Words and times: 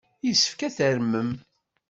Yessefk 0.25 0.59
ad 0.67 0.73
tarmem. 0.77 1.31